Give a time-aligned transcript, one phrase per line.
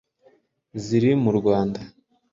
[0.83, 1.79] ziri mu Rwanda,